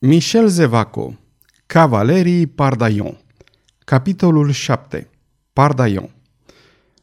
Michel 0.00 0.48
Zevaco 0.48 1.14
Cavalerii 1.66 2.46
Pardaion 2.46 3.18
Capitolul 3.84 4.50
7 4.50 5.10
Pardaion 5.52 6.10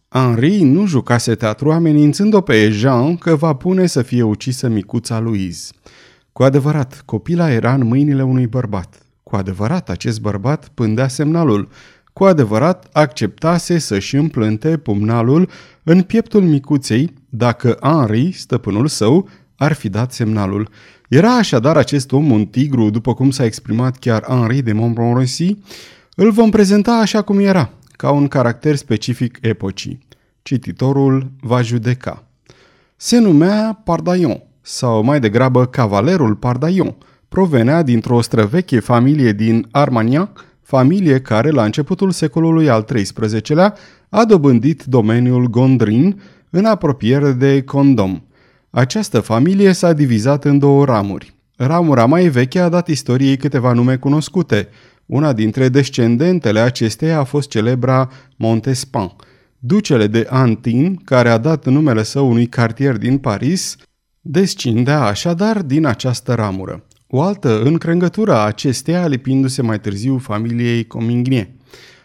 Henri 0.10 0.62
nu 0.62 0.86
jucase 0.86 1.36
teatru 1.36 1.72
amenințând-o 1.72 2.42
pe 2.42 2.70
Jean 2.70 3.18
că 3.18 3.36
va 3.36 3.54
pune 3.54 3.86
să 3.86 4.02
fie 4.02 4.24
ucisă 4.24 4.68
micuța 4.68 5.20
Louise. 5.20 5.74
Cu 6.32 6.44
adevărat, 6.44 7.02
copila 7.06 7.52
era 7.52 7.74
în 7.74 7.86
mâinile 7.86 8.24
unui 8.24 8.48
bărbat. 8.48 9.06
Cu 9.24 9.36
adevărat, 9.36 9.90
acest 9.90 10.22
bărbat 10.22 10.68
pândea 10.68 11.08
semnalul. 11.08 11.70
Cu 12.14 12.24
adevărat, 12.24 12.90
acceptase 12.92 13.78
să-și 13.78 14.16
împlânte 14.16 14.78
pumnalul 14.78 15.50
în 15.84 16.02
pieptul 16.02 16.42
micuței 16.42 17.14
dacă 17.30 17.78
Henri, 17.82 18.32
stăpânul 18.32 18.88
său, 18.88 19.30
ar 19.56 19.74
fi 19.74 19.90
dat 19.90 20.12
semnalul. 20.12 20.70
Era 21.10 21.36
așadar 21.36 21.78
acest 21.78 22.12
om 22.12 22.32
un 22.32 22.46
tigru, 22.46 22.90
după 22.90 23.14
cum 23.14 23.32
s-a 23.32 23.46
exprimat 23.46 23.98
chiar 23.98 24.24
Henri 24.24 24.62
de 24.62 24.74
Montmorency? 24.74 25.58
Îl 26.16 26.32
vom 26.32 26.50
prezenta 26.50 26.92
așa 26.92 27.22
cum 27.22 27.40
era, 27.40 27.70
ca 27.92 28.12
un 28.12 28.28
caracter 28.28 28.76
specific 28.76 29.38
epocii. 29.42 30.00
Cititorul 30.42 31.32
va 31.42 31.62
judeca. 31.62 32.24
Se 32.96 33.20
numea 33.20 33.82
Pardaion, 33.84 34.44
sau 34.62 35.04
mai 35.04 35.20
degrabă 35.20 35.66
Cavalerul 35.66 36.36
Pardaion. 36.36 36.96
Provenea 37.30 37.82
dintr-o 37.82 38.22
străveche 38.22 38.80
familie 38.80 39.32
din 39.32 39.68
Armagnac, 39.72 40.46
familie 40.62 41.22
care 41.22 41.50
la 41.50 41.64
începutul 41.64 42.12
secolului 42.12 42.70
al 42.70 42.84
XIII-lea 42.84 43.76
a 44.10 44.26
dobândit 44.26 44.84
domeniul 44.84 45.48
Gondrin 45.50 46.22
în 46.50 46.66
apropiere 46.66 47.32
de 47.32 47.64
Condom. 47.64 48.22
Această 48.76 49.20
familie 49.20 49.72
s-a 49.72 49.94
divizat 49.94 50.46
în 50.46 50.60
două 50.60 50.86
ramuri. 50.86 51.36
Ramura 51.58 52.06
mai 52.06 52.28
veche 52.28 52.60
a 52.60 52.70
dat 52.70 52.88
istoriei 52.88 53.38
câteva 53.38 53.74
nume 53.74 53.96
cunoscute. 53.96 54.68
Una 55.06 55.34
dintre 55.34 55.70
descendentele 55.70 56.60
acesteia 56.60 57.20
a 57.20 57.24
fost 57.24 57.50
celebra 57.50 58.10
Montespan. 58.38 59.16
Ducele 59.60 60.08
de 60.08 60.28
Antin, 60.30 60.96
care 60.96 61.30
a 61.30 61.38
dat 61.38 61.66
numele 61.66 62.04
său 62.04 62.30
unui 62.30 62.46
cartier 62.46 62.98
din 62.98 63.18
Paris, 63.18 63.76
descindea 64.22 65.04
așadar 65.04 65.62
din 65.62 65.86
această 65.86 66.34
ramură. 66.34 66.84
O 67.08 67.22
altă 67.22 67.62
încrengătură 67.62 68.34
a 68.34 68.46
acesteia 68.46 69.08
lipindu-se 69.08 69.62
mai 69.62 69.80
târziu 69.80 70.18
familiei 70.18 70.88
Comingnie. 70.88 71.56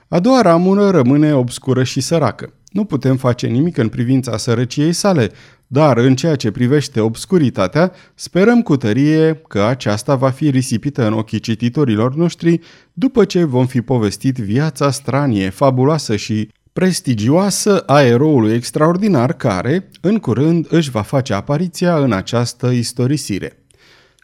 A 0.08 0.20
doua 0.20 0.40
ramură 0.40 0.90
rămâne 0.90 1.34
obscură 1.34 1.82
și 1.82 2.00
săracă. 2.00 2.52
Nu 2.68 2.84
putem 2.84 3.16
face 3.16 3.46
nimic 3.46 3.76
în 3.76 3.88
privința 3.88 4.36
sărăciei 4.36 4.92
sale, 4.92 5.30
dar 5.72 5.96
în 5.96 6.14
ceea 6.14 6.36
ce 6.36 6.50
privește 6.50 7.00
obscuritatea, 7.00 7.92
sperăm 8.14 8.62
cu 8.62 8.76
tărie 8.76 9.42
că 9.48 9.62
aceasta 9.62 10.14
va 10.14 10.30
fi 10.30 10.50
risipită 10.50 11.06
în 11.06 11.12
ochii 11.12 11.38
cititorilor 11.38 12.14
noștri 12.14 12.60
după 12.92 13.24
ce 13.24 13.44
vom 13.44 13.66
fi 13.66 13.80
povestit 13.80 14.36
viața 14.36 14.90
stranie, 14.90 15.48
fabuloasă 15.50 16.16
și 16.16 16.48
prestigioasă 16.72 17.78
a 17.78 18.02
eroului 18.02 18.54
extraordinar 18.54 19.32
care, 19.32 19.90
în 20.00 20.18
curând, 20.18 20.66
își 20.70 20.90
va 20.90 21.02
face 21.02 21.34
apariția 21.34 21.96
în 21.98 22.12
această 22.12 22.70
istorisire. 22.70 23.64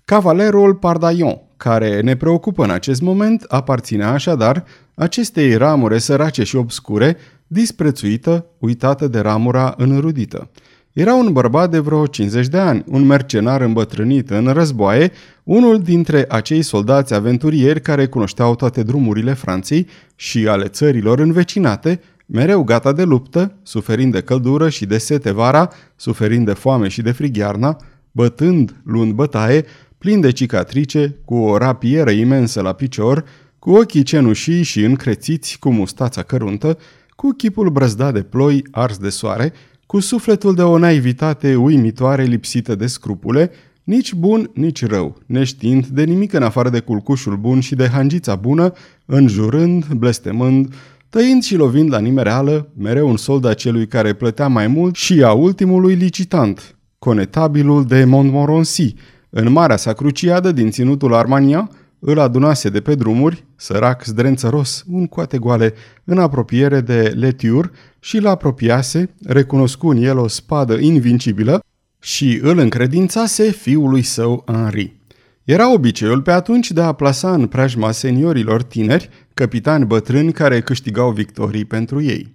Cavalerul 0.05 0.75
Pardaion, 0.75 1.41
care 1.57 2.01
ne 2.01 2.17
preocupă 2.17 2.65
în 2.65 2.71
acest 2.71 3.01
moment, 3.01 3.43
aparține 3.43 4.05
așadar 4.05 4.65
acestei 4.95 5.57
ramure 5.57 5.99
sărace 5.99 6.43
și 6.43 6.57
obscure, 6.57 7.17
disprețuită, 7.47 8.47
uitată 8.59 9.09
de 9.09 9.19
ramura 9.19 9.75
înrudită. 9.77 10.51
Era 10.97 11.15
un 11.15 11.33
bărbat 11.33 11.71
de 11.71 11.79
vreo 11.79 12.07
50 12.07 12.47
de 12.47 12.59
ani, 12.59 12.85
un 12.87 13.03
mercenar 13.07 13.61
îmbătrânit 13.61 14.31
în 14.31 14.47
războaie, 14.47 15.13
unul 15.45 15.83
dintre 15.83 16.25
acei 16.29 16.63
soldați 16.63 17.15
aventurieri 17.15 17.81
care 17.81 18.07
cunoșteau 18.07 18.55
toate 18.55 18.83
drumurile 18.83 19.33
Franței 19.33 19.87
și 20.15 20.49
ale 20.49 20.65
țărilor 20.65 21.19
învecinate, 21.19 22.01
mereu 22.27 22.63
gata 22.63 22.93
de 22.93 23.03
luptă, 23.03 23.53
suferind 23.63 24.13
de 24.13 24.21
căldură 24.21 24.69
și 24.69 24.87
de 24.87 24.99
sete 24.99 25.31
vara, 25.31 25.69
suferind 25.97 26.47
de 26.47 26.53
foame 26.53 26.89
și 26.89 27.03
de 27.03 27.11
frig 27.11 27.37
iarna, 27.37 27.77
bătând, 28.11 28.75
luând 28.85 29.13
bătaie, 29.13 29.65
plin 29.99 30.21
de 30.21 30.31
cicatrice, 30.31 31.17
cu 31.25 31.35
o 31.35 31.57
rapieră 31.57 32.11
imensă 32.11 32.61
la 32.61 32.73
picior, 32.73 33.25
cu 33.59 33.71
ochii 33.71 34.03
cenușii 34.03 34.63
și 34.63 34.85
încrețiți 34.85 35.59
cu 35.59 35.71
mustața 35.71 36.23
căruntă, 36.23 36.79
cu 37.17 37.31
chipul 37.37 37.71
brăzdat 37.71 38.13
de 38.13 38.23
ploi 38.23 38.65
ars 38.71 38.99
de 38.99 39.09
soare, 39.09 39.53
cu 39.87 40.01
sufletul 40.01 40.55
de 40.55 40.63
o 40.63 40.79
naivitate 40.79 41.55
uimitoare 41.55 42.23
lipsită 42.23 42.75
de 42.75 42.87
scrupule, 42.87 43.51
nici 43.85 44.15
bun, 44.15 44.51
nici 44.55 44.85
rău, 44.85 45.19
neștiind 45.27 45.87
de 45.87 46.05
nimic 46.05 46.33
în 46.33 46.43
afară 46.43 46.71
de 46.71 46.81
culcușul 46.81 47.37
bun 47.37 47.61
și 47.61 47.75
de 47.75 47.89
hangița 47.89 48.35
bună, 48.35 48.73
înjurând, 49.05 49.87
blestemând, 49.87 50.75
tăind 51.09 51.43
și 51.43 51.57
lovind 51.57 51.93
la 51.93 51.99
nimereală, 51.99 52.73
mereu 52.79 53.09
un 53.09 53.17
sold 53.17 53.45
a 53.45 53.55
celui 53.55 53.87
care 53.87 54.13
plătea 54.13 54.49
mai 54.49 54.67
mult 54.67 54.95
și 54.95 55.23
a 55.23 55.33
ultimului 55.33 55.95
licitant, 55.95 56.77
conetabilul 56.99 57.85
de 57.85 58.05
Montmorency, 58.05 58.95
în 59.31 59.53
marea 59.53 59.77
sa 59.77 59.93
cruciadă 59.93 60.53
din 60.53 60.71
ținutul 60.71 61.15
Armania, 61.15 61.71
îl 61.99 62.19
adunase 62.19 62.69
de 62.69 62.81
pe 62.81 62.95
drumuri, 62.95 63.46
sărac 63.57 64.05
zdrențăros, 64.05 64.85
un 64.91 65.07
coate 65.07 65.39
goale, 65.39 65.75
în 66.05 66.19
apropiere 66.19 66.81
de 66.81 67.13
Letiur 67.17 67.71
și 68.01 68.17
îl 68.17 68.27
apropiase, 68.27 69.15
recunoscu 69.25 69.89
în 69.89 69.97
el 69.97 70.19
o 70.19 70.29
spadă 70.29 70.75
invincibilă 70.75 71.65
și 72.01 72.39
îl 72.43 72.59
încredințase 72.59 73.51
fiului 73.51 74.03
său 74.03 74.45
Henri. 74.47 75.01
Era 75.45 75.73
obiceiul 75.73 76.23
pe 76.23 76.33
atunci 76.33 76.71
de 76.71 76.81
a 76.81 76.93
plasa 76.93 77.33
în 77.33 77.47
preajma 77.47 77.91
seniorilor 77.91 78.63
tineri 78.63 79.09
capitani 79.35 79.85
bătrâni 79.85 80.33
care 80.33 80.61
câștigau 80.61 81.11
victorii 81.11 81.65
pentru 81.65 82.03
ei. 82.03 82.35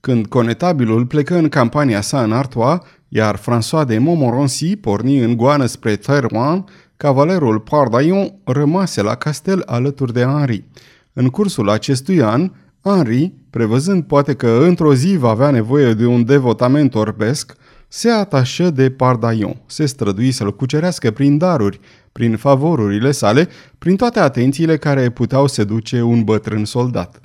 Când 0.00 0.26
conetabilul 0.26 1.06
plecă 1.06 1.36
în 1.36 1.48
campania 1.48 2.00
sa 2.00 2.22
în 2.22 2.32
Artois, 2.32 2.78
iar 3.08 3.38
François 3.38 3.86
de 3.86 3.98
Montmorency 3.98 4.76
porni 4.76 5.18
în 5.18 5.36
goană 5.36 5.66
spre 5.66 5.96
Terouan, 5.96 6.64
cavalerul 6.96 7.60
Pardaion 7.60 8.34
rămase 8.44 9.02
la 9.02 9.14
castel 9.14 9.62
alături 9.66 10.12
de 10.12 10.22
Henri. 10.22 10.64
În 11.12 11.28
cursul 11.28 11.70
acestui 11.70 12.22
an, 12.22 12.50
Henri, 12.82 13.32
prevăzând 13.50 14.04
poate 14.04 14.34
că 14.34 14.58
într-o 14.62 14.94
zi 14.94 15.16
va 15.16 15.28
avea 15.28 15.50
nevoie 15.50 15.94
de 15.94 16.06
un 16.06 16.24
devotament 16.24 16.94
orbesc, 16.94 17.56
se 17.88 18.10
atașă 18.10 18.70
de 18.70 18.90
Pardaion, 18.90 19.62
se 19.66 19.86
strădui 19.86 20.30
să-l 20.30 20.56
cucerească 20.56 21.10
prin 21.10 21.38
daruri, 21.38 21.80
prin 22.12 22.36
favorurile 22.36 23.10
sale, 23.10 23.48
prin 23.78 23.96
toate 23.96 24.18
atențiile 24.18 24.76
care 24.76 25.10
puteau 25.10 25.46
seduce 25.46 26.02
un 26.02 26.24
bătrân 26.24 26.64
soldat. 26.64 27.20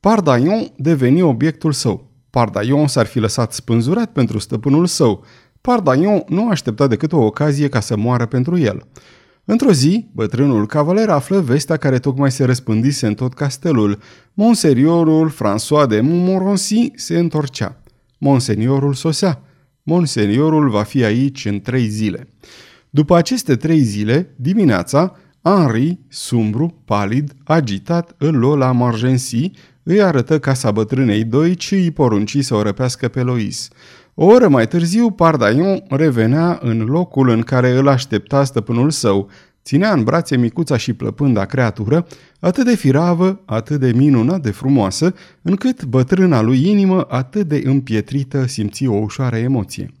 Pardaion 0.00 0.72
deveni 0.76 1.22
obiectul 1.22 1.72
său. 1.72 2.10
Pardaion 2.30 2.86
s-ar 2.86 3.06
fi 3.06 3.18
lăsat 3.18 3.52
spânzurat 3.52 4.12
pentru 4.12 4.38
stăpânul 4.38 4.86
său. 4.86 5.24
Pardaion 5.68 6.22
nu 6.28 6.48
aștepta 6.48 6.86
decât 6.86 7.12
o 7.12 7.24
ocazie 7.24 7.68
ca 7.68 7.80
să 7.80 7.96
moară 7.96 8.26
pentru 8.26 8.58
el. 8.58 8.86
Într-o 9.44 9.72
zi, 9.72 10.08
bătrânul 10.12 10.66
cavaler 10.66 11.08
află 11.08 11.40
vestea 11.40 11.76
care 11.76 11.98
tocmai 11.98 12.30
se 12.30 12.44
răspândise 12.44 13.06
în 13.06 13.14
tot 13.14 13.34
castelul. 13.34 13.98
Monseriorul 14.34 15.30
François 15.32 15.88
de 15.88 16.00
Montmorency 16.00 16.90
se 16.94 17.18
întorcea. 17.18 17.80
Monseniorul 18.18 18.94
sosea. 18.94 19.42
Monseniorul 19.82 20.70
va 20.70 20.82
fi 20.82 21.04
aici 21.04 21.44
în 21.44 21.60
trei 21.60 21.88
zile. 21.88 22.28
După 22.90 23.16
aceste 23.16 23.56
trei 23.56 23.80
zile, 23.80 24.34
dimineața, 24.36 25.16
Henri, 25.42 25.98
sumbru, 26.08 26.82
palid, 26.84 27.32
agitat, 27.44 28.14
îl 28.18 28.38
luă 28.38 28.56
la 28.56 28.72
Margency, 28.72 29.50
îi 29.82 30.02
arătă 30.02 30.38
casa 30.38 30.70
bătrânei 30.70 31.24
doi 31.24 31.54
și 31.58 31.74
îi 31.74 31.90
porunci 31.90 32.44
să 32.44 32.54
o 32.54 32.62
răpească 32.62 33.08
pe 33.08 33.22
Lois. 33.22 33.68
O 34.20 34.24
oră 34.24 34.48
mai 34.48 34.68
târziu, 34.68 35.10
Pardaion 35.10 35.84
revenea 35.88 36.58
în 36.62 36.78
locul 36.78 37.28
în 37.28 37.40
care 37.40 37.70
îl 37.70 37.88
aștepta 37.88 38.44
stăpânul 38.44 38.90
său. 38.90 39.30
Ținea 39.64 39.92
în 39.92 40.04
brațe 40.04 40.36
micuța 40.36 40.76
și 40.76 40.92
plăpânda 40.92 41.44
creatură, 41.44 42.06
atât 42.40 42.64
de 42.64 42.76
firavă, 42.76 43.40
atât 43.44 43.80
de 43.80 43.92
minunat 43.96 44.40
de 44.40 44.50
frumoasă, 44.50 45.14
încât 45.42 45.84
bătrâna 45.84 46.40
lui 46.40 46.68
inimă, 46.68 47.06
atât 47.08 47.46
de 47.48 47.62
împietrită, 47.64 48.46
simți 48.46 48.86
o 48.86 48.94
ușoară 48.94 49.36
emoție. 49.36 49.92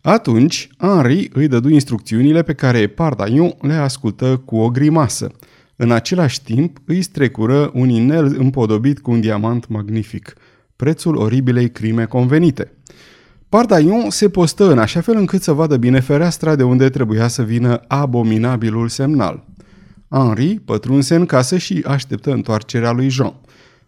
Atunci, 0.00 0.68
Henri 0.78 1.30
îi 1.32 1.48
dădu 1.48 1.68
instrucțiunile 1.68 2.42
pe 2.42 2.52
care 2.52 2.86
Pardaion 2.86 3.54
le 3.60 3.74
ascultă 3.74 4.42
cu 4.44 4.56
o 4.56 4.68
grimasă. 4.68 5.30
În 5.76 5.90
același 5.90 6.42
timp, 6.42 6.78
îi 6.84 7.02
strecură 7.02 7.70
un 7.74 7.88
inel 7.88 8.34
împodobit 8.38 8.98
cu 8.98 9.10
un 9.10 9.20
diamant 9.20 9.68
magnific, 9.68 10.34
prețul 10.76 11.16
oribilei 11.16 11.70
crime 11.70 12.04
convenite. 12.04 12.72
Pardaion 13.50 14.10
se 14.10 14.28
postă 14.28 14.70
în 14.70 14.78
așa 14.78 15.00
fel 15.00 15.16
încât 15.16 15.42
să 15.42 15.52
vadă 15.52 15.76
bine 15.76 16.00
fereastra 16.00 16.56
de 16.56 16.62
unde 16.62 16.88
trebuia 16.88 17.28
să 17.28 17.42
vină 17.42 17.80
abominabilul 17.86 18.88
semnal. 18.88 19.44
Henri 20.10 20.60
pătrunse 20.64 21.14
în 21.14 21.26
casă 21.26 21.58
și 21.58 21.82
așteptă 21.86 22.32
întoarcerea 22.32 22.90
lui 22.90 23.08
Jean. 23.08 23.34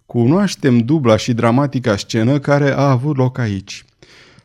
Cunoaștem 0.06 0.79
dubla 0.79 1.17
și 1.17 1.32
dramatica 1.32 1.97
scenă 1.97 2.38
care 2.38 2.73
a 2.73 2.91
avut 2.91 3.17
loc 3.17 3.38
aici. 3.38 3.85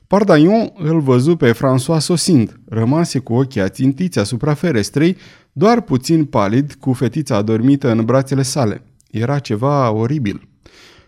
Pardaion 0.08 0.72
îl 0.76 1.00
văzu 1.00 1.36
pe 1.36 1.52
François 1.52 2.00
sosind, 2.00 2.60
rămase 2.70 3.20
cu 3.20 3.34
ochii 3.34 3.62
ațintiți 3.62 4.20
asupra 4.20 4.54
ferestrei, 4.54 5.18
doar 5.52 5.82
puțin 5.82 6.26
palid, 6.26 6.74
cu 6.74 6.94
fetița 6.94 7.36
adormită 7.36 7.92
în 7.92 8.06
brațele 8.06 8.42
sale. 8.42 8.84
Era 9.12 9.40
ceva 9.40 9.92
oribil. 9.92 10.48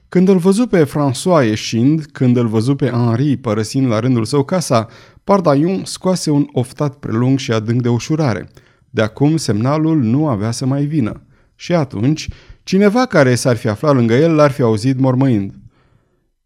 Când 0.09 0.27
îl 0.27 0.37
văzu 0.37 0.67
pe 0.67 0.85
François 0.85 1.45
ieșind, 1.45 2.05
când 2.05 2.37
îl 2.37 2.47
văzu 2.47 2.75
pe 2.75 2.87
Henri 2.87 3.37
părăsind 3.37 3.87
la 3.87 3.99
rândul 3.99 4.25
său 4.25 4.43
casa, 4.43 4.87
Pardaion 5.23 5.85
scoase 5.85 6.31
un 6.31 6.47
oftat 6.51 6.95
prelung 6.95 7.39
și 7.39 7.51
adânc 7.51 7.81
de 7.81 7.89
ușurare. 7.89 8.49
De 8.89 9.01
acum 9.01 9.37
semnalul 9.37 9.97
nu 9.97 10.27
avea 10.27 10.51
să 10.51 10.65
mai 10.65 10.85
vină. 10.85 11.21
Și 11.55 11.73
atunci, 11.73 12.29
cineva 12.63 13.05
care 13.05 13.35
s-ar 13.35 13.55
fi 13.55 13.67
aflat 13.67 13.95
lângă 13.95 14.13
el 14.13 14.35
l-ar 14.35 14.51
fi 14.51 14.61
auzit 14.61 14.99
mormăind. 14.99 15.53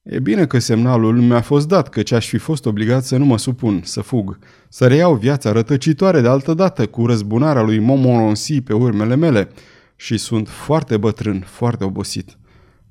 E 0.01 0.19
bine 0.19 0.45
că 0.45 0.59
semnalul 0.59 1.21
mi-a 1.21 1.41
fost 1.41 1.67
dat, 1.67 1.89
căci 1.89 2.11
aș 2.11 2.27
fi 2.27 2.37
fost 2.37 2.65
obligat 2.65 3.03
să 3.03 3.17
nu 3.17 3.25
mă 3.25 3.37
supun, 3.37 3.81
să 3.83 4.01
fug, 4.01 4.37
să 4.69 4.87
reiau 4.87 5.15
viața 5.15 5.51
rătăcitoare 5.51 6.21
de 6.21 6.27
altă 6.27 6.53
dată 6.53 6.85
cu 6.85 7.05
răzbunarea 7.05 7.61
lui 7.61 7.79
Montmorency 7.79 8.61
pe 8.61 8.73
urmele 8.73 9.15
mele 9.15 9.49
și 9.95 10.17
sunt 10.17 10.47
foarte 10.49 10.97
bătrân, 10.97 11.43
foarte 11.47 11.83
obosit. 11.83 12.37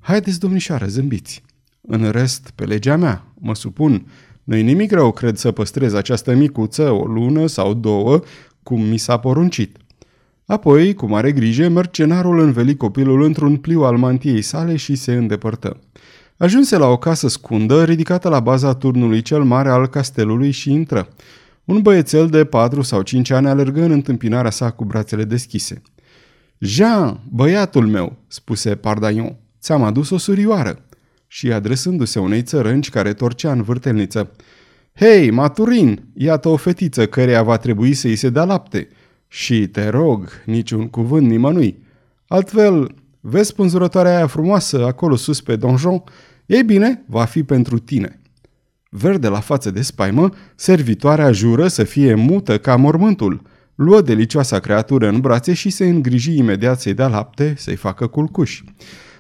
Haideți, 0.05 0.39
domnișoară, 0.39 0.87
zâmbiți. 0.87 1.43
În 1.81 2.11
rest, 2.11 2.51
pe 2.55 2.65
legea 2.65 2.97
mea, 2.97 3.25
mă 3.35 3.55
supun. 3.55 4.07
Nu-i 4.45 4.63
nimic 4.63 4.93
rău, 4.93 5.13
cred, 5.13 5.37
să 5.37 5.51
păstrez 5.51 5.95
această 5.95 6.35
micuță 6.35 6.91
o 6.91 7.05
lună 7.05 7.47
sau 7.47 7.75
două, 7.75 8.21
cum 8.63 8.83
mi 8.83 8.97
s-a 8.97 9.19
poruncit. 9.19 9.77
Apoi, 10.47 10.95
cu 10.95 11.07
mare 11.07 11.33
grijă, 11.33 11.69
mercenarul 11.69 12.39
înveli 12.41 12.77
copilul 12.77 13.23
într-un 13.23 13.57
pliu 13.57 13.83
al 13.83 13.97
mantiei 13.97 14.43
sale 14.43 14.77
și 14.77 14.95
se 14.95 15.13
îndepărtă. 15.13 15.81
Ajunse 16.37 16.77
la 16.77 16.87
o 16.87 16.97
casă 16.97 17.29
scundă, 17.29 17.85
ridicată 17.85 18.29
la 18.29 18.41
baza 18.41 18.75
turnului 18.75 19.23
cel 19.23 19.45
mare 19.45 19.69
al 19.69 19.87
castelului 19.87 20.51
și 20.51 20.73
intră. 20.73 21.09
Un 21.65 21.83
băiețel 21.83 22.29
de 22.29 22.45
patru 22.45 22.83
sau 22.83 23.03
cinci 23.03 23.31
ani 23.31 23.49
alergă 23.49 23.83
în 23.83 23.91
întâmpinarea 23.91 24.51
sa 24.51 24.71
cu 24.71 24.85
brațele 24.85 25.25
deschise. 25.25 25.83
Jean, 26.59 27.21
băiatul 27.31 27.87
meu, 27.87 28.17
spuse 28.29 28.75
Pardaion, 28.75 29.37
ți-am 29.63 29.83
adus 29.83 30.11
o 30.11 30.19
surioară. 30.19 30.85
Și 31.27 31.53
adresându-se 31.53 32.19
unei 32.19 32.43
țărânci 32.43 32.91
care 32.91 33.13
torcea 33.13 33.53
în 33.53 33.63
vârtelniță. 33.63 34.31
Hei, 34.95 35.31
Maturin, 35.31 36.05
iată 36.15 36.49
o 36.49 36.57
fetiță 36.57 37.07
căreia 37.07 37.43
va 37.43 37.57
trebui 37.57 37.95
să-i 37.95 38.17
se 38.17 38.29
dea 38.29 38.45
lapte. 38.45 38.89
Și 39.29 39.67
te 39.67 39.89
rog, 39.89 40.29
niciun 40.47 40.89
cuvânt 40.89 41.27
nimănui. 41.27 41.83
Altfel, 42.27 42.95
vezi 43.21 43.49
spânzurătoarea 43.49 44.17
aia 44.17 44.27
frumoasă 44.27 44.85
acolo 44.87 45.17
sus 45.17 45.41
pe 45.41 45.57
donjon? 45.57 46.03
Ei 46.47 46.63
bine, 46.63 47.05
va 47.07 47.25
fi 47.25 47.43
pentru 47.43 47.79
tine. 47.79 48.21
Verde 48.91 49.29
la 49.29 49.41
față 49.41 49.71
de 49.71 49.83
spaimă, 49.83 50.31
servitoarea 50.55 51.33
jură 51.33 51.69
să 51.69 51.85
fie 51.85 52.15
mută 52.15 52.59
ca 52.59 52.77
mormântul. 52.77 53.43
Luă 53.75 54.01
delicioasa 54.01 54.59
creatură 54.59 55.09
în 55.09 55.21
brațe 55.21 55.53
și 55.53 55.71
se 55.71 55.85
îngriji 55.85 56.37
imediat 56.37 56.81
să-i 56.81 56.95
dea 56.95 57.09
lapte, 57.09 57.55
să-i 57.57 57.77
facă 57.77 58.07
culcuși. 58.07 58.65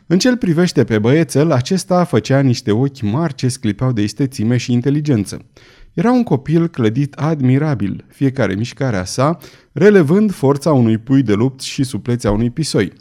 În 0.06 0.18
cel 0.18 0.36
privește 0.36 0.84
pe 0.84 0.98
băiețel, 0.98 1.52
acesta 1.52 2.04
făcea 2.04 2.40
niște 2.40 2.72
ochi 2.72 3.00
mari 3.00 3.34
ce 3.34 3.48
sclipeau 3.48 3.92
de 3.92 4.02
istețime 4.02 4.56
și 4.56 4.72
inteligență. 4.72 5.44
Era 5.92 6.12
un 6.12 6.22
copil 6.22 6.68
clădit 6.68 7.14
admirabil, 7.14 8.04
fiecare 8.08 8.54
mișcare 8.54 8.96
a 8.96 9.04
sa, 9.04 9.38
relevând 9.72 10.32
forța 10.32 10.72
unui 10.72 10.98
pui 10.98 11.22
de 11.22 11.32
lupt 11.32 11.60
și 11.60 11.84
suplețea 11.84 12.30
unui 12.30 12.50
pisoi. 12.50 12.92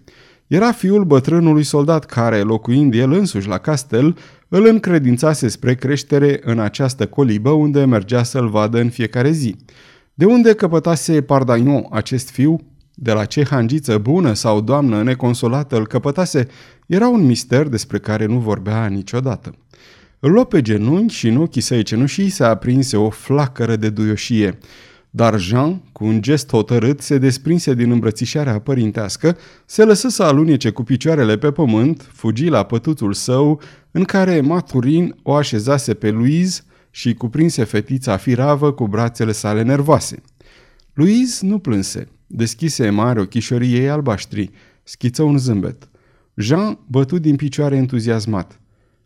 Era 0.47 0.71
fiul 0.71 1.03
bătrânului 1.03 1.63
soldat 1.63 2.05
care, 2.05 2.41
locuind 2.41 2.93
el 2.93 3.11
însuși 3.11 3.47
la 3.47 3.57
castel, 3.57 4.17
îl 4.47 4.65
încredințase 4.65 5.47
spre 5.47 5.75
creștere 5.75 6.39
în 6.43 6.59
această 6.59 7.07
colibă 7.07 7.49
unde 7.49 7.85
mergea 7.85 8.23
să-l 8.23 8.49
vadă 8.49 8.79
în 8.79 8.89
fiecare 8.89 9.31
zi. 9.31 9.55
De 10.13 10.25
unde 10.25 10.53
căpătase 10.53 11.21
Pardagnon 11.21 11.85
acest 11.91 12.29
fiu? 12.29 12.70
De 13.03 13.11
la 13.11 13.25
ce 13.25 13.45
hangiță 13.45 13.97
bună 13.97 14.33
sau 14.33 14.61
doamnă 14.61 15.03
neconsolată 15.03 15.77
îl 15.77 15.87
căpătase, 15.87 16.47
era 16.87 17.07
un 17.07 17.25
mister 17.25 17.67
despre 17.67 17.99
care 17.99 18.25
nu 18.25 18.39
vorbea 18.39 18.87
niciodată. 18.87 19.55
Îl 20.19 20.31
luă 20.31 20.45
pe 20.45 20.61
genunchi 20.61 21.13
și 21.13 21.27
în 21.27 21.37
ochii 21.37 21.61
săi 21.61 21.83
cenușii 21.83 22.29
se 22.29 22.43
aprinse 22.43 22.97
o 22.97 23.09
flacără 23.09 23.75
de 23.75 23.89
duioșie. 23.89 24.57
Dar 25.09 25.39
Jean, 25.39 25.81
cu 25.91 26.05
un 26.05 26.21
gest 26.21 26.49
hotărât, 26.49 27.01
se 27.01 27.17
desprinse 27.17 27.73
din 27.73 27.91
îmbrățișarea 27.91 28.59
părintească, 28.59 29.37
se 29.65 29.83
lăsă 29.83 30.09
să 30.09 30.23
alunece 30.23 30.69
cu 30.69 30.83
picioarele 30.83 31.37
pe 31.37 31.51
pământ, 31.51 32.09
fugi 32.13 32.45
la 32.45 32.63
pătuțul 32.63 33.13
său, 33.13 33.61
în 33.91 34.03
care 34.03 34.41
Maturin 34.41 35.15
o 35.23 35.33
așezase 35.33 35.93
pe 35.93 36.09
Louise 36.09 36.61
și 36.89 37.13
cuprinse 37.13 37.63
fetița 37.63 38.17
firavă 38.17 38.71
cu 38.71 38.87
brațele 38.87 39.31
sale 39.31 39.61
nervoase. 39.61 40.21
Louise 40.93 41.45
nu 41.45 41.59
plânse. 41.59 42.07
Deschise 42.33 42.89
mari 42.89 43.19
ochișorii 43.19 43.73
ei 43.73 43.89
albaștri. 43.89 44.51
Schiță 44.83 45.23
un 45.23 45.37
zâmbet. 45.37 45.89
Jean 46.35 46.79
bătu 46.87 47.19
din 47.19 47.35
picioare 47.35 47.75
entuziasmat. 47.75 48.59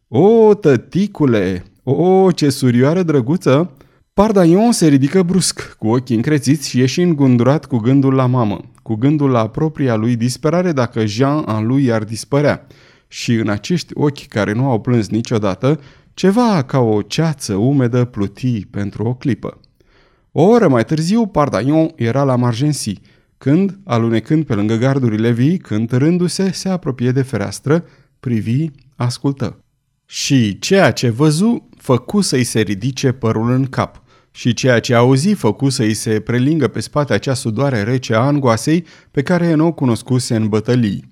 O, 0.07 0.53
tăticule! 0.53 1.63
O, 1.83 2.31
ce 2.31 2.49
surioară 2.49 3.03
drăguță!" 3.03 3.71
Pardaion 4.13 4.71
se 4.71 4.87
ridică 4.87 5.23
brusc, 5.23 5.75
cu 5.79 5.87
ochii 5.87 6.15
încrețiți 6.15 6.69
și 6.69 6.79
ieși 6.79 7.01
îngundurat 7.01 7.65
cu 7.65 7.77
gândul 7.77 8.13
la 8.13 8.25
mamă, 8.25 8.59
cu 8.81 8.95
gândul 8.95 9.29
la 9.29 9.49
propria 9.49 9.95
lui 9.95 10.15
disperare 10.15 10.71
dacă 10.71 11.05
Jean 11.05 11.43
în 11.45 11.65
lui 11.65 11.91
ar 11.91 12.03
dispărea. 12.03 12.67
Și 13.07 13.33
în 13.33 13.49
acești 13.49 13.93
ochi 13.93 14.27
care 14.27 14.53
nu 14.53 14.69
au 14.69 14.81
plâns 14.81 15.09
niciodată, 15.09 15.79
ceva 16.13 16.63
ca 16.63 16.79
o 16.79 17.01
ceață 17.01 17.55
umedă 17.55 18.05
pluti 18.05 18.65
pentru 18.65 19.03
o 19.03 19.13
clipă. 19.13 19.59
O 20.31 20.43
oră 20.43 20.67
mai 20.67 20.85
târziu, 20.85 21.27
Pardaion 21.27 21.91
era 21.95 22.23
la 22.23 22.35
Margency, 22.35 23.01
când, 23.45 23.79
alunecând 23.83 24.45
pe 24.45 24.53
lângă 24.53 24.75
gardurile 24.75 25.31
vii, 25.31 25.57
cântărându-se, 25.57 26.51
se 26.51 26.69
apropie 26.69 27.11
de 27.11 27.21
fereastră, 27.21 27.85
privi, 28.19 28.65
ascultă. 28.95 29.59
Și 30.05 30.59
ceea 30.59 30.91
ce 30.91 31.09
văzu 31.09 31.69
făcu 31.77 32.21
să-i 32.21 32.43
se 32.43 32.59
ridice 32.59 33.11
părul 33.11 33.51
în 33.51 33.65
cap 33.65 34.03
și 34.31 34.53
ceea 34.53 34.79
ce 34.79 34.93
auzi 34.93 35.33
făcu 35.33 35.69
să-i 35.69 35.93
se 35.93 36.19
prelingă 36.19 36.67
pe 36.67 36.79
spate 36.79 37.13
acea 37.13 37.33
sudoare 37.33 37.83
rece 37.83 38.13
a 38.15 38.19
angoasei 38.19 38.85
pe 39.11 39.21
care 39.21 39.53
nu 39.53 39.65
o 39.65 39.71
cunoscuse 39.71 40.35
în 40.35 40.47
bătălii. 40.47 41.09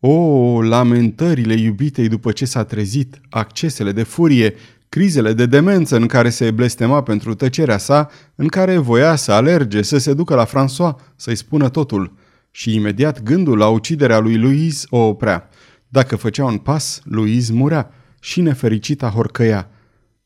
O, 0.00 0.62
lamentările 0.62 1.54
iubitei 1.54 2.08
după 2.08 2.32
ce 2.32 2.44
s-a 2.44 2.64
trezit, 2.64 3.20
accesele 3.28 3.92
de 3.92 4.02
furie, 4.02 4.54
crizele 4.90 5.32
de 5.32 5.46
demență 5.46 5.96
în 5.96 6.06
care 6.06 6.30
se 6.30 6.50
blestema 6.50 7.02
pentru 7.02 7.34
tăcerea 7.34 7.78
sa, 7.78 8.10
în 8.34 8.48
care 8.48 8.76
voia 8.76 9.16
să 9.16 9.32
alerge, 9.32 9.82
să 9.82 9.98
se 9.98 10.14
ducă 10.14 10.34
la 10.34 10.46
François, 10.46 11.12
să-i 11.16 11.36
spună 11.36 11.68
totul. 11.68 12.14
Și 12.50 12.74
imediat 12.74 13.22
gândul 13.22 13.58
la 13.58 13.68
uciderea 13.68 14.18
lui 14.18 14.38
Louise 14.38 14.86
o 14.90 14.98
oprea. 14.98 15.48
Dacă 15.88 16.16
făcea 16.16 16.44
un 16.44 16.56
pas, 16.56 17.00
Louise 17.04 17.52
murea 17.52 17.90
și 18.20 18.40
nefericita 18.40 19.08
horcăia. 19.08 19.68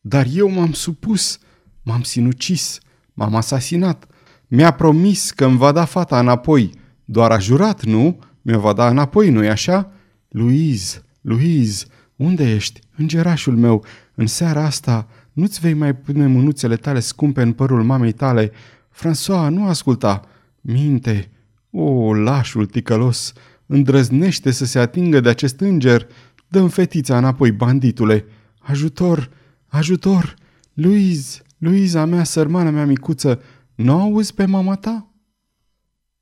Dar 0.00 0.26
eu 0.34 0.50
m-am 0.50 0.72
supus, 0.72 1.38
m-am 1.82 2.02
sinucis, 2.02 2.78
m-am 3.12 3.34
asasinat. 3.34 4.06
Mi-a 4.46 4.70
promis 4.70 5.30
că 5.30 5.44
îmi 5.44 5.56
va 5.56 5.72
da 5.72 5.84
fata 5.84 6.18
înapoi. 6.18 6.70
Doar 7.04 7.30
a 7.30 7.38
jurat, 7.38 7.84
nu? 7.84 8.18
Mi-o 8.42 8.60
va 8.60 8.72
da 8.72 8.88
înapoi, 8.88 9.30
nu-i 9.30 9.48
așa? 9.48 9.92
Louise, 10.28 11.02
Louise, 11.20 11.84
unde 12.16 12.54
ești? 12.54 12.80
Îngerașul 12.96 13.56
meu, 13.56 13.84
în 14.14 14.26
seara 14.26 14.64
asta 14.64 15.08
nu-ți 15.32 15.60
vei 15.60 15.74
mai 15.74 15.94
pune 15.94 16.26
mânuțele 16.26 16.76
tale 16.76 17.00
scumpe 17.00 17.42
în 17.42 17.52
părul 17.52 17.82
mamei 17.82 18.12
tale. 18.12 18.50
François, 18.92 19.48
nu 19.50 19.66
asculta. 19.66 20.28
Minte. 20.60 21.30
O, 21.70 22.14
lașul 22.14 22.66
ticălos, 22.66 23.32
îndrăznește 23.66 24.50
să 24.50 24.64
se 24.64 24.78
atingă 24.78 25.20
de 25.20 25.28
acest 25.28 25.60
înger. 25.60 26.06
Dăm 26.48 26.68
fetița 26.68 27.18
înapoi, 27.18 27.52
banditule. 27.52 28.24
Ajutor, 28.58 29.30
ajutor. 29.66 30.34
Louise, 30.72 31.42
Luiza 31.64 32.04
mea, 32.04 32.24
sărmana 32.24 32.70
mea 32.70 32.86
micuță, 32.86 33.42
nu 33.74 34.00
auzi 34.00 34.34
pe 34.34 34.44
mama 34.44 34.74
ta? 34.74 35.12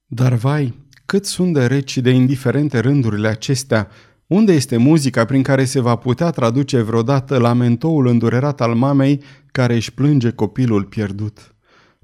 Dar 0.07 0.35
vai, 0.35 0.75
cât 1.05 1.25
sunt 1.25 1.53
de 1.53 1.67
reci 1.67 1.91
și 1.91 2.01
de 2.01 2.11
indiferente 2.11 2.79
rândurile 2.79 3.29
acestea, 3.29 3.89
unde 4.27 4.53
este 4.53 4.77
muzica 4.77 5.25
prin 5.25 5.43
care 5.43 5.65
se 5.65 5.81
va 5.81 5.97
putea 5.97 6.31
traduce 6.31 6.81
vreodată 6.81 7.39
lamentoul 7.39 8.07
îndurerat 8.07 8.61
al 8.61 8.75
mamei 8.75 9.23
care 9.47 9.75
își 9.75 9.93
plânge 9.93 10.31
copilul 10.31 10.85
pierdut? 10.85 11.55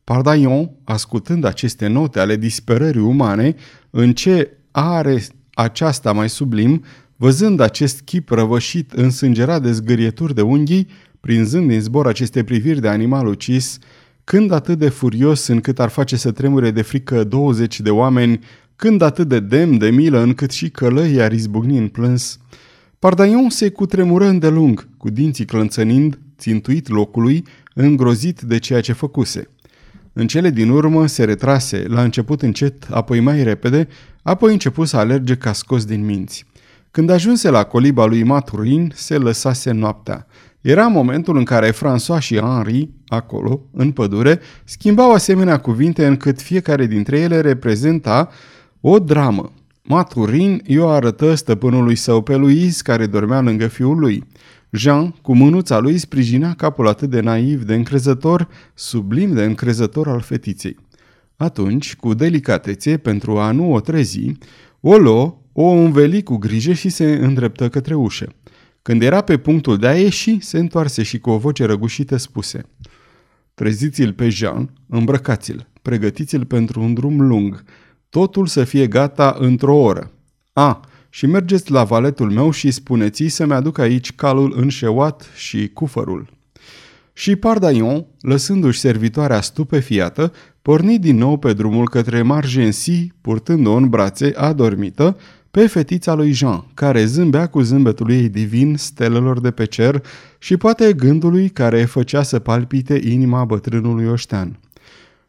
Pardaion, 0.04 0.70
ascultând 0.84 1.44
aceste 1.44 1.86
note 1.86 2.20
ale 2.20 2.36
disperării 2.36 3.00
umane, 3.00 3.54
în 3.90 4.12
ce 4.12 4.50
are 4.70 5.22
aceasta 5.54 6.12
mai 6.12 6.28
sublim, 6.28 6.84
văzând 7.16 7.60
acest 7.60 8.00
chip 8.00 8.30
răvășit 8.30 8.92
însângerat 8.92 9.62
de 9.62 9.72
zgârieturi 9.72 10.34
de 10.34 10.42
unghii, 10.42 10.88
prinzând 11.20 11.68
din 11.68 11.80
zbor 11.80 12.06
aceste 12.06 12.44
priviri 12.44 12.80
de 12.80 12.88
animal 12.88 13.26
ucis, 13.26 13.78
când 14.24 14.52
atât 14.52 14.78
de 14.78 14.88
furios 14.88 15.46
încât 15.46 15.80
ar 15.80 15.88
face 15.88 16.16
să 16.16 16.30
tremure 16.30 16.70
de 16.70 16.82
frică 16.82 17.24
20 17.24 17.80
de 17.80 17.90
oameni, 17.90 18.40
când 18.78 19.02
atât 19.02 19.28
de 19.28 19.40
demn 19.40 19.78
de 19.78 19.90
milă 19.90 20.20
încât 20.20 20.50
și 20.50 20.70
călăii 20.70 21.20
ar 21.20 21.32
izbucni 21.32 21.78
în 21.78 21.88
plâns. 21.88 22.38
Pardaion 22.98 23.50
se 23.50 23.68
cutremură 23.68 24.24
îndelung, 24.24 24.88
cu 24.96 25.10
dinții 25.10 25.44
clănțănind, 25.44 26.18
țintuit 26.38 26.88
locului, 26.88 27.44
îngrozit 27.74 28.40
de 28.40 28.58
ceea 28.58 28.80
ce 28.80 28.92
făcuse. 28.92 29.48
În 30.12 30.26
cele 30.26 30.50
din 30.50 30.68
urmă 30.68 31.06
se 31.06 31.24
retrase, 31.24 31.84
la 31.88 32.02
început 32.02 32.42
încet, 32.42 32.86
apoi 32.90 33.20
mai 33.20 33.42
repede, 33.42 33.88
apoi 34.22 34.52
început 34.52 34.88
să 34.88 34.96
alerge 34.96 35.34
ca 35.34 35.52
scos 35.52 35.84
din 35.84 36.04
minți. 36.04 36.46
Când 36.90 37.10
ajunse 37.10 37.50
la 37.50 37.64
coliba 37.64 38.04
lui 38.04 38.22
Maturin, 38.22 38.92
se 38.94 39.16
lăsase 39.16 39.70
noaptea. 39.70 40.26
Era 40.60 40.86
momentul 40.86 41.36
în 41.36 41.44
care 41.44 41.72
François 41.72 42.18
și 42.18 42.36
Henri, 42.36 42.88
acolo, 43.06 43.60
în 43.72 43.90
pădure, 43.90 44.40
schimbau 44.64 45.12
asemenea 45.12 45.56
cuvinte 45.60 46.06
încât 46.06 46.40
fiecare 46.40 46.86
dintre 46.86 47.18
ele 47.18 47.40
reprezenta 47.40 48.28
o 48.80 48.98
dramă. 48.98 49.52
Maturin 49.82 50.62
i-o 50.66 50.88
arătă 50.88 51.34
stăpânului 51.34 51.94
său 51.94 52.22
pe 52.22 52.34
Louise, 52.34 52.82
care 52.82 53.06
dormea 53.06 53.40
lângă 53.40 53.66
fiul 53.66 53.98
lui. 53.98 54.24
Jean, 54.70 55.10
cu 55.10 55.34
mânuța 55.34 55.78
lui, 55.78 55.98
sprijinea 55.98 56.52
capul 56.52 56.88
atât 56.88 57.10
de 57.10 57.20
naiv, 57.20 57.62
de 57.62 57.74
încrezător, 57.74 58.48
sublim 58.74 59.32
de 59.32 59.44
încrezător 59.44 60.08
al 60.08 60.20
fetiței. 60.20 60.76
Atunci, 61.36 61.96
cu 61.96 62.14
delicatețe, 62.14 62.96
pentru 62.96 63.38
a 63.38 63.50
nu 63.50 63.72
o 63.72 63.80
trezi, 63.80 64.32
o 64.80 64.96
luă, 64.96 65.36
o 65.52 65.66
înveli 65.66 66.22
cu 66.22 66.36
grijă 66.36 66.72
și 66.72 66.88
se 66.88 67.04
îndreptă 67.04 67.68
către 67.68 67.94
ușă. 67.94 68.26
Când 68.82 69.02
era 69.02 69.20
pe 69.20 69.36
punctul 69.36 69.76
de 69.76 69.86
a 69.86 69.98
ieși, 69.98 70.40
se 70.40 70.58
întoarse 70.58 71.02
și 71.02 71.18
cu 71.18 71.30
o 71.30 71.38
voce 71.38 71.64
răgușită 71.64 72.16
spuse 72.16 72.62
Treziți-l 73.54 74.12
pe 74.12 74.28
Jean, 74.28 74.72
îmbrăcați-l, 74.88 75.68
pregătiți-l 75.82 76.44
pentru 76.44 76.80
un 76.80 76.94
drum 76.94 77.20
lung, 77.20 77.64
totul 78.10 78.46
să 78.46 78.64
fie 78.64 78.86
gata 78.86 79.36
într-o 79.38 79.76
oră. 79.76 80.10
A, 80.52 80.80
și 81.10 81.26
mergeți 81.26 81.70
la 81.70 81.84
valetul 81.84 82.30
meu 82.30 82.50
și 82.50 82.70
spuneți 82.70 83.26
să-mi 83.26 83.52
aduc 83.52 83.78
aici 83.78 84.14
calul 84.14 84.54
înșeuat 84.56 85.30
și 85.36 85.68
cufărul. 85.68 86.28
Și 87.12 87.36
Pardaion, 87.36 88.06
lăsându-și 88.20 88.78
servitoarea 88.78 89.40
stupefiată, 89.40 90.32
porni 90.62 90.98
din 90.98 91.16
nou 91.16 91.36
pe 91.36 91.52
drumul 91.52 91.88
către 91.88 92.22
Margency, 92.22 93.12
purtând-o 93.20 93.72
în 93.72 93.88
brațe, 93.88 94.32
adormită, 94.36 95.16
pe 95.50 95.66
fetița 95.66 96.14
lui 96.14 96.32
Jean, 96.32 96.64
care 96.74 97.04
zâmbea 97.04 97.46
cu 97.46 97.60
zâmbetul 97.60 98.10
ei 98.10 98.28
divin 98.28 98.76
stelelor 98.76 99.40
de 99.40 99.50
pe 99.50 99.64
cer 99.64 100.02
și 100.38 100.56
poate 100.56 100.92
gândului 100.92 101.48
care 101.48 101.84
făcea 101.84 102.22
să 102.22 102.38
palpite 102.38 103.00
inima 103.04 103.44
bătrânului 103.44 104.06
oștean. 104.06 104.58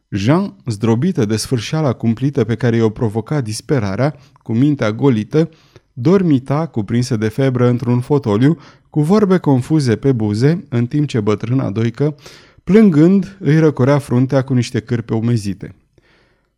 Jean, 0.10 0.56
zdrobită 0.66 1.26
de 1.26 1.36
sfârșeala 1.36 1.94
cumplită 1.94 2.44
pe 2.44 2.56
care 2.56 2.76
i-o 2.76 2.90
provoca 2.90 3.42
disperarea, 3.42 4.16
cu 4.44 4.54
mintea 4.54 4.92
golită, 4.92 5.50
dormita, 5.94 6.68
cuprinsă 6.68 7.18
de 7.18 7.28
febră 7.28 7.68
într-un 7.68 8.00
fotoliu, 8.00 8.58
cu 8.90 9.02
vorbe 9.02 9.38
confuze 9.38 9.96
pe 9.96 10.12
buze, 10.12 10.66
în 10.70 10.86
timp 10.86 11.08
ce 11.08 11.20
bătrâna 11.20 11.70
doică, 11.70 12.16
plângând, 12.64 13.38
îi 13.40 13.60
răcorea 13.60 13.98
fruntea 13.98 14.42
cu 14.42 14.54
niște 14.54 14.80
cârpe 14.80 15.14
umezite. 15.14 15.76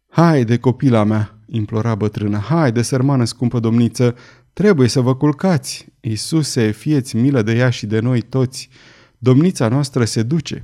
Haide, 0.10 0.58
copila 0.58 1.03
mea!" 1.03 1.36
implora 1.46 1.96
bătrâna. 1.96 2.39
Haide, 2.39 2.81
sărmană 2.81 3.24
scumpă 3.25 3.60
domniță, 3.60 4.15
trebuie 4.53 4.88
să 4.88 5.01
vă 5.01 5.15
culcați! 5.15 5.88
Iisuse, 6.00 6.72
fieți 6.72 7.15
milă 7.15 7.41
de 7.41 7.55
ea 7.55 7.70
și 7.70 7.86
de 7.86 8.00
noi 8.00 8.22
toți! 8.22 8.70
Domnița 9.17 9.67
noastră 9.67 10.05
se 10.05 10.24
duce! 10.24 10.62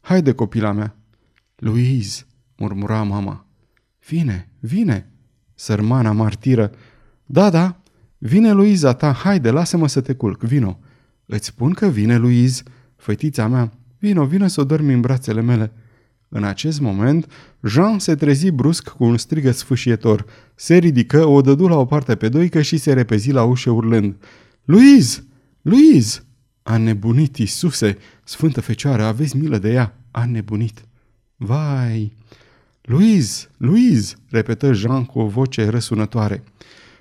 Haide, 0.00 0.32
copila 0.32 0.72
mea!" 0.72 0.96
Louise!" 1.56 2.24
Murmura 2.60 3.02
mama. 3.02 3.46
Vine, 4.08 4.48
vine!" 4.58 5.10
Sărmana 5.54 6.12
martiră. 6.12 6.70
Da, 7.26 7.50
da, 7.50 7.80
vine 8.18 8.52
Luiza 8.52 8.92
ta, 8.92 9.12
haide, 9.12 9.50
lasă-mă 9.50 9.88
să 9.88 10.00
te 10.00 10.14
culc, 10.14 10.42
vino!" 10.42 10.78
Îți 11.26 11.46
spun 11.46 11.72
că 11.72 11.86
vine, 11.86 12.16
Luiz, 12.16 12.62
fătița 12.96 13.48
mea, 13.48 13.72
vino, 13.98 14.24
vino 14.24 14.46
să 14.46 14.60
o 14.60 14.64
dormi 14.64 14.92
în 14.92 15.00
brațele 15.00 15.40
mele." 15.40 15.72
În 16.32 16.44
acest 16.44 16.80
moment, 16.80 17.32
Jean 17.62 17.98
se 17.98 18.14
trezi 18.14 18.50
brusc 18.50 18.88
cu 18.88 19.04
un 19.04 19.16
strigă 19.16 19.50
sfâșietor. 19.50 20.24
Se 20.54 20.76
ridică, 20.76 21.26
o 21.26 21.40
dădu 21.40 21.68
la 21.68 21.76
o 21.76 21.84
parte 21.84 22.16
pe 22.16 22.28
doică 22.28 22.62
și 22.62 22.76
se 22.76 22.92
repezi 22.92 23.30
la 23.30 23.42
ușă 23.42 23.70
urlând. 23.70 24.16
Luiz! 24.64 25.24
Luiz! 25.62 26.24
A 26.62 26.76
nebunit, 26.76 27.36
Isuse! 27.36 27.96
Sfântă 28.24 28.60
Fecioară, 28.60 29.02
aveți 29.02 29.36
milă 29.36 29.58
de 29.58 29.72
ea! 29.72 29.96
A 30.10 30.24
nebunit! 30.24 30.84
Vai! 31.36 32.16
Luiz! 32.82 33.48
Luiz! 33.56 34.16
repetă 34.30 34.72
Jean 34.72 35.04
cu 35.04 35.18
o 35.18 35.26
voce 35.26 35.68
răsunătoare. 35.68 36.42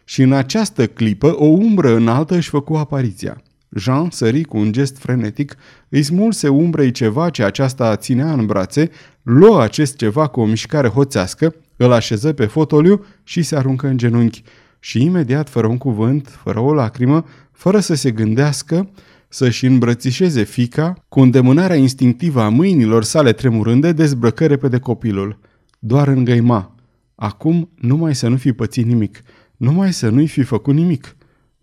Și 0.04 0.22
în 0.22 0.34
această 0.34 0.88
clipă 0.88 1.36
o 1.38 1.46
umbră 1.46 1.96
înaltă 1.96 2.36
își 2.36 2.50
făcu 2.50 2.76
apariția. 2.76 3.42
Jean 3.76 4.10
sări 4.10 4.44
cu 4.44 4.58
un 4.58 4.72
gest 4.72 4.98
frenetic, 4.98 5.56
îi 5.90 6.04
smulse 6.04 6.48
umbrei 6.48 6.92
ceva 6.92 7.30
ce 7.30 7.44
aceasta 7.44 7.96
ținea 7.96 8.34
în 8.34 8.46
brațe, 8.46 8.90
luă 9.22 9.62
acest 9.62 9.96
ceva 9.96 10.28
cu 10.28 10.40
o 10.40 10.46
mișcare 10.46 10.88
hoțească, 10.88 11.56
îl 11.76 11.92
așeză 11.92 12.34
pe 12.34 12.46
fotoliu 12.46 13.06
și 13.24 13.42
se 13.42 13.56
aruncă 13.56 13.88
în 13.88 13.98
genunchi. 13.98 14.44
Și 14.80 15.04
imediat, 15.04 15.50
fără 15.50 15.68
un 15.68 15.78
cuvânt, 15.78 16.40
fără 16.44 16.60
o 16.60 16.74
lacrimă, 16.74 17.26
fără 17.52 17.80
să 17.80 17.94
se 17.94 18.12
gândească, 18.12 18.90
să-și 19.30 19.66
îmbrățișeze 19.66 20.44
fica, 20.44 21.06
cu 21.10 21.20
îndemânarea 21.20 21.76
instinctivă 21.76 22.42
a 22.42 22.50
mâinilor 22.50 23.04
sale 23.04 23.32
tremurânde, 23.34 23.92
dezbrăcă 23.92 24.46
repede 24.46 24.80
copilul. 24.80 25.40
Doar 25.80 26.08
îngăima. 26.08 26.76
Acum 27.16 27.70
numai 27.76 28.16
să 28.16 28.28
nu 28.28 28.38
fi 28.38 28.54
pățit 28.54 28.86
nimic, 28.86 29.22
numai 29.58 29.94
să 29.94 30.10
nu-i 30.10 30.28
fi 30.28 30.44
făcut 30.44 30.74
nimic. 30.74 31.16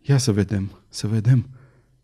Ia 0.03 0.19
să 0.19 0.33
vedem, 0.33 0.71
să 0.89 1.07
vedem. 1.07 1.49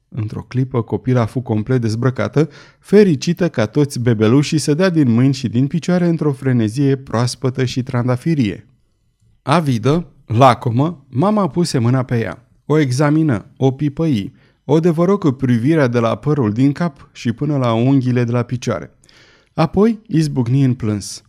Într-o 0.09 0.43
clipă, 0.43 0.83
copila 0.83 1.27
fu 1.27 1.41
complet 1.41 1.81
dezbrăcată, 1.81 2.49
fericită 2.79 3.49
ca 3.49 3.67
toți 3.67 4.01
bebelușii 4.01 4.59
să 4.59 4.75
dea 4.75 4.91
din 4.91 5.11
mâini 5.11 5.35
și 5.35 5.49
din 5.49 5.67
picioare 5.67 6.07
într-o 6.07 6.33
frenezie 6.33 6.97
proaspătă 6.97 7.65
și 7.65 7.83
trandafirie. 7.83 8.67
Avidă, 9.43 10.07
lacomă, 10.27 11.05
mama 11.09 11.49
puse 11.49 11.79
mâna 11.79 12.03
pe 12.03 12.21
ea. 12.21 12.49
O 12.67 12.79
examină, 12.79 13.47
o 13.57 13.71
pipăi, 13.71 14.33
o 14.65 14.81
devără 14.81 15.17
cu 15.17 15.31
privirea 15.31 15.87
de 15.87 15.99
la 15.99 16.15
părul 16.17 16.53
din 16.53 16.73
cap 16.73 17.09
și 17.13 17.33
până 17.33 17.57
la 17.57 17.73
unghiile 17.73 18.25
de 18.25 18.33
la 18.33 18.43
picioare. 18.43 18.91
Apoi 19.55 20.01
izbucni 20.07 20.65
în 20.65 20.75
plâns. 20.75 21.23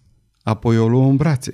Apoi 0.44 0.78
o 0.78 0.88
luă 0.88 1.06
în 1.06 1.16
brațe. 1.16 1.54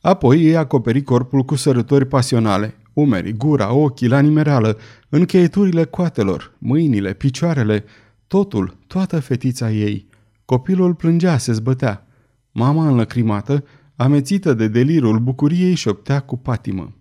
Apoi 0.00 0.44
îi 0.44 0.56
acoperi 0.56 1.02
corpul 1.02 1.42
cu 1.42 1.54
sărători 1.54 2.06
pasionale, 2.06 2.74
umerii, 2.92 3.32
gura, 3.32 3.72
ochii, 3.72 4.08
la 4.08 4.20
nimereală, 4.20 4.78
încheieturile 5.08 5.84
coatelor, 5.84 6.54
mâinile, 6.58 7.12
picioarele, 7.12 7.84
totul, 8.26 8.76
toată 8.86 9.20
fetița 9.20 9.70
ei. 9.70 10.08
Copilul 10.44 10.94
plângea, 10.94 11.38
se 11.38 11.52
zbătea. 11.52 12.06
Mama 12.52 12.88
înlăcrimată, 12.88 13.64
amețită 13.96 14.54
de 14.54 14.68
delirul 14.68 15.18
bucuriei, 15.18 15.74
șoptea 15.74 16.20
cu 16.20 16.36
patimă. 16.36 16.94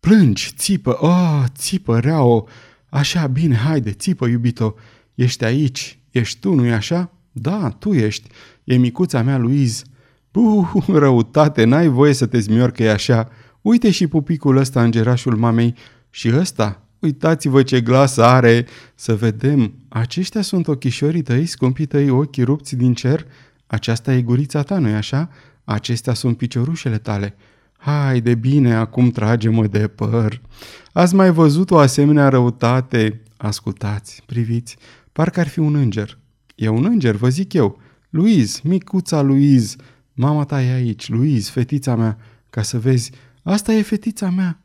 Plângi, 0.00 0.52
țipă, 0.56 0.96
oh, 1.00 1.44
țipă, 1.54 1.98
reao, 1.98 2.48
așa, 2.88 3.26
bine, 3.26 3.54
haide, 3.54 3.92
țipă, 3.92 4.26
iubito, 4.26 4.74
ești 5.14 5.44
aici, 5.44 5.98
ești 6.10 6.40
tu, 6.40 6.54
nu-i 6.54 6.72
așa? 6.72 7.10
Da, 7.32 7.68
tu 7.68 7.92
ești, 7.92 8.28
e 8.64 8.76
micuța 8.76 9.22
mea, 9.22 9.38
Luiz. 9.38 9.82
Buh, 10.36 10.84
răutate, 10.86 11.64
n-ai 11.64 11.88
voie 11.88 12.12
să 12.12 12.26
te 12.26 12.38
zmior 12.38 12.70
că 12.70 12.82
e 12.82 12.90
așa. 12.90 13.28
Uite 13.60 13.90
și 13.90 14.06
pupicul 14.06 14.56
ăsta 14.56 14.82
îngerașul 14.82 15.36
mamei 15.36 15.74
și 16.10 16.32
ăsta, 16.34 16.82
uitați-vă 16.98 17.62
ce 17.62 17.80
glas 17.80 18.16
are, 18.16 18.66
să 18.94 19.14
vedem, 19.14 19.74
aceștia 19.88 20.42
sunt 20.42 20.68
ochișorii 20.68 21.22
tăi, 21.22 21.46
scumpii 21.46 21.86
tăi 21.86 22.10
ochi 22.10 22.36
rupți 22.36 22.76
din 22.76 22.94
cer, 22.94 23.26
aceasta 23.66 24.14
e 24.14 24.22
gurița 24.22 24.62
ta, 24.62 24.78
nu-i 24.78 24.94
așa? 24.94 25.30
Acestea 25.64 26.14
sunt 26.14 26.36
piciorușele 26.36 26.98
tale. 26.98 27.36
Hai 27.76 28.20
de 28.20 28.34
bine, 28.34 28.74
acum 28.74 29.10
trage-mă 29.10 29.66
de 29.66 29.88
păr. 29.88 30.40
Ați 30.92 31.14
mai 31.14 31.30
văzut 31.30 31.70
o 31.70 31.78
asemenea 31.78 32.28
răutate? 32.28 33.22
Ascultați, 33.36 34.22
priviți, 34.26 34.76
parcă 35.12 35.40
ar 35.40 35.48
fi 35.48 35.58
un 35.58 35.74
înger. 35.74 36.18
E 36.54 36.68
un 36.68 36.84
înger, 36.84 37.14
vă 37.14 37.28
zic 37.28 37.52
eu. 37.52 37.80
Luiz, 38.10 38.60
micuța 38.64 39.20
Luiz, 39.20 39.76
mama 40.16 40.44
ta 40.44 40.62
e 40.62 40.72
aici, 40.72 41.08
Luiz, 41.08 41.48
fetița 41.48 41.96
mea, 41.96 42.18
ca 42.50 42.62
să 42.62 42.78
vezi, 42.78 43.10
Asta 43.42 43.72
e 43.72 43.82
fetița 43.82 44.30
mea!" 44.30 44.60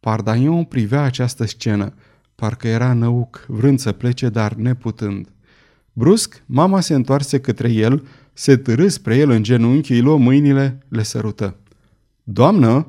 Pardaion 0.00 0.64
privea 0.64 1.02
această 1.02 1.46
scenă, 1.46 1.94
parcă 2.34 2.68
era 2.68 2.92
năuc, 2.92 3.44
vrând 3.48 3.78
să 3.78 3.92
plece, 3.92 4.28
dar 4.28 4.54
neputând. 4.54 5.28
Brusc, 5.92 6.42
mama 6.46 6.80
se 6.80 6.94
întoarse 6.94 7.40
către 7.40 7.72
el, 7.72 8.06
se 8.32 8.56
târâ 8.56 8.88
spre 8.88 9.16
el 9.16 9.30
în 9.30 9.42
genunchi, 9.42 9.92
îi 9.92 10.00
luă 10.00 10.18
mâinile, 10.18 10.78
le 10.88 11.02
sărută. 11.02 11.56
Doamnă? 12.22 12.86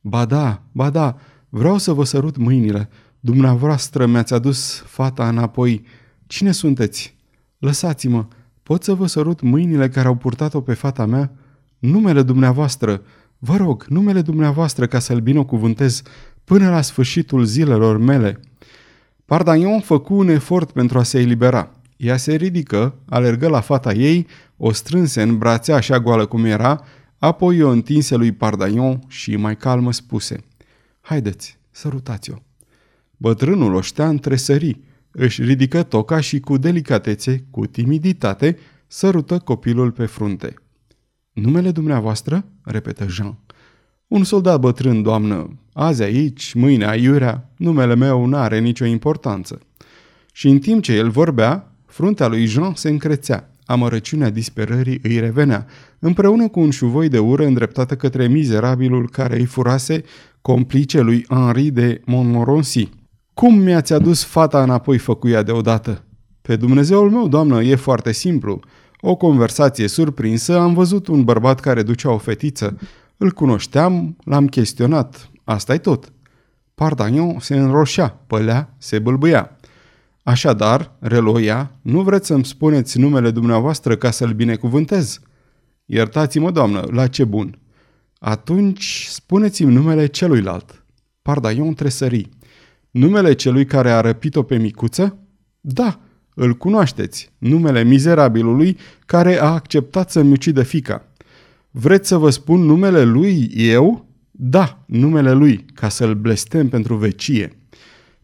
Ba 0.00 0.24
da, 0.24 0.62
ba 0.72 0.90
da, 0.90 1.16
vreau 1.48 1.78
să 1.78 1.92
vă 1.92 2.04
sărut 2.04 2.36
mâinile. 2.36 2.88
Dumneavoastră 3.20 4.06
mi-ați 4.06 4.34
adus 4.34 4.82
fata 4.86 5.28
înapoi. 5.28 5.84
Cine 6.26 6.52
sunteți? 6.52 7.16
Lăsați-mă, 7.58 8.26
pot 8.68 8.82
să 8.82 8.94
vă 8.94 9.06
sărut 9.06 9.40
mâinile 9.40 9.88
care 9.88 10.08
au 10.08 10.14
purtat-o 10.14 10.60
pe 10.60 10.74
fata 10.74 11.06
mea? 11.06 11.30
Numele 11.78 12.22
dumneavoastră, 12.22 13.02
Vă 13.38 13.56
rog, 13.56 13.84
numele 13.88 14.20
dumneavoastră 14.20 14.86
ca 14.86 14.98
să-l 14.98 15.20
binecuvântez 15.20 16.02
până 16.44 16.70
la 16.70 16.80
sfârșitul 16.80 17.44
zilelor 17.44 17.98
mele. 17.98 18.40
Pardaion 19.24 19.80
făcu 19.80 20.14
un 20.14 20.28
efort 20.28 20.70
pentru 20.70 20.98
a 20.98 21.02
se 21.02 21.18
elibera. 21.18 21.70
Ea 21.96 22.16
se 22.16 22.34
ridică, 22.34 22.94
alergă 23.08 23.48
la 23.48 23.60
fata 23.60 23.92
ei, 23.92 24.26
o 24.56 24.72
strânse 24.72 25.22
în 25.22 25.38
brațe 25.38 25.72
așa 25.72 26.00
goală 26.00 26.26
cum 26.26 26.44
era, 26.44 26.84
apoi 27.18 27.62
o 27.62 27.68
întinse 27.68 28.16
lui 28.16 28.32
Pardaion 28.32 29.00
și 29.06 29.36
mai 29.36 29.56
calmă 29.56 29.92
spuse 29.92 30.44
Haideți, 31.00 31.58
sărutați-o. 31.70 32.34
Bătrânul 33.16 33.74
oștean 33.74 34.18
tresări, 34.18 34.80
își 35.18 35.42
ridică 35.42 35.82
toca 35.82 36.20
și 36.20 36.40
cu 36.40 36.56
delicatețe, 36.56 37.44
cu 37.50 37.66
timiditate, 37.66 38.58
sărută 38.86 39.38
copilul 39.38 39.90
pe 39.90 40.06
frunte. 40.06 40.54
Numele 41.32 41.70
dumneavoastră?" 41.70 42.44
repetă 42.62 43.06
Jean. 43.08 43.38
Un 44.06 44.24
soldat 44.24 44.60
bătrân, 44.60 45.02
doamnă, 45.02 45.58
azi 45.72 46.02
aici, 46.02 46.52
mâine 46.54 46.86
aiurea, 46.86 47.50
numele 47.56 47.94
meu 47.94 48.26
n-are 48.26 48.58
nicio 48.58 48.84
importanță. 48.84 49.60
Și 50.32 50.48
în 50.48 50.58
timp 50.58 50.82
ce 50.82 50.92
el 50.92 51.10
vorbea, 51.10 51.72
fruntea 51.86 52.26
lui 52.26 52.46
Jean 52.46 52.74
se 52.74 52.88
încrețea, 52.88 53.50
amărăciunea 53.64 54.30
disperării 54.30 55.00
îi 55.02 55.18
revenea, 55.18 55.66
împreună 55.98 56.48
cu 56.48 56.60
un 56.60 56.70
șuvoi 56.70 57.08
de 57.08 57.18
ură 57.18 57.46
îndreptată 57.46 57.96
către 57.96 58.28
mizerabilul 58.28 59.08
care 59.10 59.38
îi 59.38 59.44
furase 59.44 60.02
complice 60.40 61.00
lui 61.00 61.24
Henri 61.28 61.70
de 61.70 62.00
Montmorency. 62.04 62.88
Cum 63.38 63.58
mi-ați 63.58 63.92
adus 63.92 64.24
fata 64.24 64.62
înapoi 64.62 64.98
făcuia 64.98 65.42
deodată? 65.42 66.04
Pe 66.42 66.56
Dumnezeul 66.56 67.10
meu, 67.10 67.28
doamnă, 67.28 67.62
e 67.62 67.74
foarte 67.74 68.12
simplu. 68.12 68.60
O 69.00 69.16
conversație 69.16 69.88
surprinsă, 69.88 70.58
am 70.58 70.74
văzut 70.74 71.06
un 71.06 71.24
bărbat 71.24 71.60
care 71.60 71.82
ducea 71.82 72.10
o 72.10 72.18
fetiță. 72.18 72.78
Îl 73.16 73.30
cunoșteam, 73.30 74.16
l-am 74.24 74.46
chestionat. 74.46 75.30
asta 75.44 75.74
e 75.74 75.78
tot. 75.78 76.12
Pardagnon 76.74 77.38
se 77.40 77.56
înroșea, 77.56 78.08
pălea, 78.26 78.74
se 78.78 78.98
bâlbâia. 78.98 79.56
Așadar, 80.22 80.96
reloia, 80.98 81.70
nu 81.82 82.02
vreți 82.02 82.26
să-mi 82.26 82.44
spuneți 82.44 82.98
numele 82.98 83.30
dumneavoastră 83.30 83.96
ca 83.96 84.10
să-l 84.10 84.32
binecuvântez? 84.32 85.20
Iertați-mă, 85.84 86.50
doamnă, 86.50 86.86
la 86.90 87.06
ce 87.06 87.24
bun. 87.24 87.58
Atunci, 88.18 89.06
spuneți-mi 89.10 89.72
numele 89.72 90.06
celuilalt. 90.06 90.84
Pardaion 91.22 91.74
tresări. 91.74 92.28
Numele 92.98 93.32
celui 93.32 93.64
care 93.64 93.90
a 93.90 94.00
răpit-o 94.00 94.42
pe 94.42 94.56
micuță? 94.56 95.18
Da, 95.60 96.00
îl 96.34 96.54
cunoașteți, 96.54 97.32
numele 97.38 97.84
mizerabilului 97.84 98.76
care 99.06 99.40
a 99.40 99.52
acceptat 99.52 100.10
să-mi 100.10 100.32
ucidă 100.32 100.62
fica. 100.62 101.12
Vreți 101.70 102.08
să 102.08 102.16
vă 102.16 102.30
spun 102.30 102.60
numele 102.60 103.04
lui 103.04 103.50
eu? 103.54 104.06
Da, 104.30 104.84
numele 104.86 105.32
lui, 105.32 105.64
ca 105.74 105.88
să-l 105.88 106.14
blestem 106.14 106.68
pentru 106.68 106.94
vecie. 106.96 107.52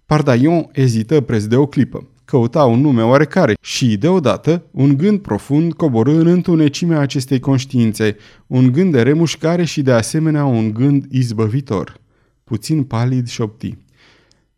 Pardaion 0.07 0.69
ezită 0.73 1.21
preț 1.21 1.45
de 1.45 1.57
o 1.57 1.67
clipă. 1.67 2.09
Căuta 2.25 2.65
un 2.65 2.81
nume 2.81 3.03
oarecare 3.03 3.55
și, 3.61 3.97
deodată, 3.97 4.65
un 4.71 4.97
gând 4.97 5.21
profund 5.21 5.73
coborâ 5.73 6.13
în 6.13 6.27
întunecimea 6.27 6.99
acestei 6.99 7.41
conștiințe, 7.41 8.17
un 8.47 8.73
gând 8.73 8.93
de 8.93 9.03
remușcare 9.03 9.65
și, 9.65 9.83
de 9.83 9.93
asemenea, 9.93 10.45
un 10.45 10.73
gând 10.73 11.05
izbăvitor. 11.11 12.01
Puțin 12.45 12.83
palid 12.83 13.29
șopti. 13.29 13.84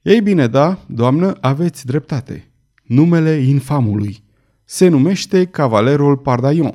Ei 0.06 0.20
bine, 0.20 0.46
da, 0.46 0.78
doamnă, 0.86 1.36
aveți 1.40 1.86
dreptate. 1.86 2.50
Numele 2.82 3.30
infamului. 3.30 4.24
Se 4.64 4.88
numește 4.88 5.44
Cavalerul 5.44 6.16
Pardaion. 6.16 6.72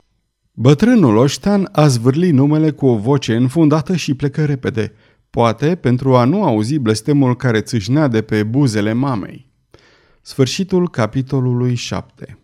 Bătrânul 0.54 1.16
oștean 1.16 1.70
a 1.72 1.88
zvârlit 1.88 2.34
numele 2.34 2.72
cu 2.72 2.86
o 2.86 2.98
voce 2.98 3.36
înfundată 3.36 3.96
și 3.96 4.14
plecă 4.14 4.46
repede, 4.46 4.94
poate 5.30 5.76
pentru 5.76 6.16
a 6.16 6.24
nu 6.24 6.44
auzi 6.44 6.78
blestemul 6.78 7.36
care 7.36 7.62
țâșnea 7.62 8.08
de 8.08 8.22
pe 8.22 8.44
buzele 8.44 8.94
mamei. 8.94 9.52
Sfârșitul 10.22 10.90
capitolului 10.90 11.76
7 11.76 12.41